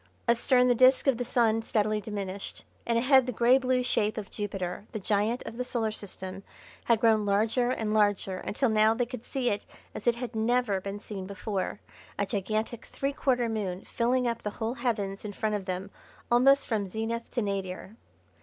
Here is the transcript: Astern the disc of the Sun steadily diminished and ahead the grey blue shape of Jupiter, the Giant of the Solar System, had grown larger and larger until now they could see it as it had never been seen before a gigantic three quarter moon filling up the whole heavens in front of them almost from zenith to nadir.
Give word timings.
Astern 0.27 0.67
the 0.67 0.73
disc 0.73 1.05
of 1.05 1.19
the 1.19 1.23
Sun 1.23 1.61
steadily 1.61 2.01
diminished 2.01 2.65
and 2.87 2.97
ahead 2.97 3.27
the 3.27 3.31
grey 3.31 3.59
blue 3.59 3.83
shape 3.83 4.17
of 4.17 4.31
Jupiter, 4.31 4.87
the 4.93 4.97
Giant 4.97 5.43
of 5.45 5.57
the 5.57 5.63
Solar 5.63 5.91
System, 5.91 6.41
had 6.85 6.99
grown 6.99 7.23
larger 7.23 7.69
and 7.69 7.93
larger 7.93 8.37
until 8.39 8.67
now 8.69 8.95
they 8.95 9.05
could 9.05 9.27
see 9.27 9.51
it 9.51 9.63
as 9.93 10.07
it 10.07 10.15
had 10.15 10.35
never 10.35 10.81
been 10.81 10.99
seen 10.99 11.27
before 11.27 11.79
a 12.17 12.25
gigantic 12.25 12.87
three 12.87 13.13
quarter 13.13 13.47
moon 13.47 13.81
filling 13.81 14.27
up 14.27 14.41
the 14.41 14.49
whole 14.57 14.73
heavens 14.73 15.23
in 15.23 15.33
front 15.33 15.53
of 15.53 15.65
them 15.65 15.91
almost 16.31 16.65
from 16.65 16.87
zenith 16.87 17.29
to 17.29 17.43
nadir. 17.43 17.95